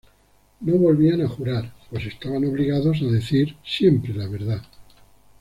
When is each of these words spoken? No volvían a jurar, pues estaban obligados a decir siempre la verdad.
No 0.61 0.77
volvían 0.79 1.21
a 1.21 1.27
jurar, 1.29 1.75
pues 1.91 2.07
estaban 2.07 2.43
obligados 2.45 2.99
a 3.03 3.05
decir 3.05 3.55
siempre 3.63 4.15
la 4.15 4.27
verdad. 4.27 4.63